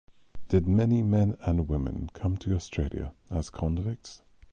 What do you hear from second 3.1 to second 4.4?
as convicts?